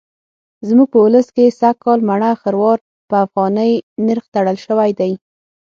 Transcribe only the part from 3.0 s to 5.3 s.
په افغانۍ نرخ تړل شوی دی.